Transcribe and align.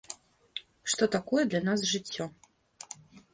Што 0.93 1.07
такое 1.17 1.43
для 1.51 1.61
нас 1.67 1.79
жыццё. 1.93 2.29